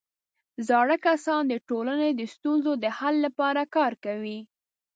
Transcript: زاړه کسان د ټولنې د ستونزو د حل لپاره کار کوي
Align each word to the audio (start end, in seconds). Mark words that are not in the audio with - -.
زاړه 0.67 0.97
کسان 1.07 1.41
د 1.47 1.53
ټولنې 1.69 2.09
د 2.13 2.21
ستونزو 2.33 2.71
د 2.83 2.85
حل 2.97 3.15
لپاره 3.25 3.61
کار 3.75 3.93
کوي 4.05 4.39